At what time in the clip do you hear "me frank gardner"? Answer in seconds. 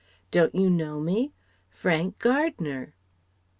0.99-2.95